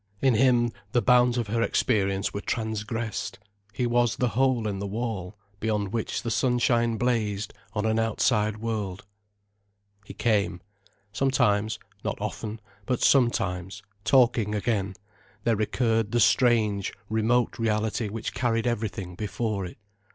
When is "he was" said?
3.71-4.15